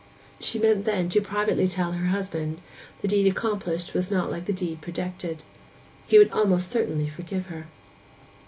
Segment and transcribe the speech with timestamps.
[0.39, 2.59] She meant then to privately tell her husband:
[3.03, 5.43] the deed accomplished was not like the deed projected.
[6.07, 7.67] He would almost certainly forgive her.